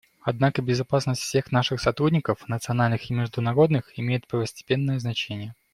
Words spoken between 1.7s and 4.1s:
сотрудников, национальных и международных,